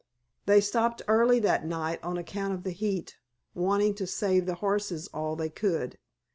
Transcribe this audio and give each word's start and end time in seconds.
They 0.47 0.61
stopped 0.61 1.03
early 1.07 1.37
that 1.41 1.63
night 1.67 2.03
on 2.03 2.17
account 2.17 2.55
of 2.55 2.63
the 2.63 2.71
heat, 2.71 3.17
wanting 3.53 3.93
to 3.93 4.07
save 4.07 4.47
the 4.47 4.55
horses 4.55 5.07
all 5.13 5.35
they 5.35 5.49
could. 5.51 5.99